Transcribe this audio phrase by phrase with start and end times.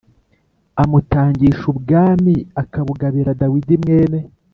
[0.81, 4.19] amutangisha ubwami akabugabira Dawidi mwene